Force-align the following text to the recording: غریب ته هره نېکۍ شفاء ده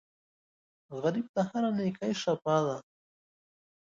غریب 1.01 1.27
ته 1.33 1.41
هره 1.49 1.69
نېکۍ 1.77 2.11
شفاء 2.23 2.61
ده 2.67 2.77